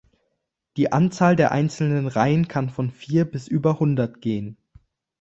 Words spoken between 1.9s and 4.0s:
Reihen kann von vier bis über